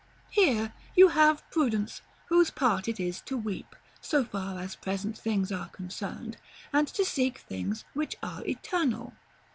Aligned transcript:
Here 0.31 0.73
you 0.95 1.09
have 1.09 1.47
Prudence, 1.51 2.01
whose 2.25 2.49
part 2.49 2.87
it 2.87 2.99
is 2.99 3.21
to 3.21 3.37
weep, 3.37 3.75
so 4.01 4.23
far 4.25 4.57
as 4.59 4.75
present 4.75 5.15
things 5.15 5.51
are 5.51 5.69
concerned, 5.69 6.37
and 6.73 6.87
to 6.87 7.05
seek 7.05 7.37
things 7.37 7.85
which 7.93 8.15
are 8.23 8.43
eternal. 8.47 9.13